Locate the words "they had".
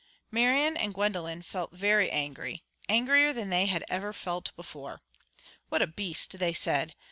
3.51-3.83